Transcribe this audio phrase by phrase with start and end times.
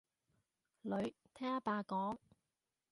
[0.81, 2.17] 女，聽阿爸講